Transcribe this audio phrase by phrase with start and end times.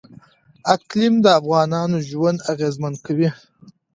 [0.75, 3.29] اقلیم د افغانانو ژوند اغېزمن کوي.